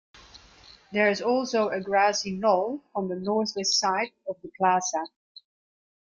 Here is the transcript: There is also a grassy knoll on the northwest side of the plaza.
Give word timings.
There 0.91 1.11
is 1.11 1.21
also 1.21 1.69
a 1.69 1.79
grassy 1.79 2.31
knoll 2.31 2.81
on 2.95 3.07
the 3.07 3.15
northwest 3.15 3.75
side 3.79 4.13
of 4.27 4.35
the 4.41 4.49
plaza. 4.57 5.03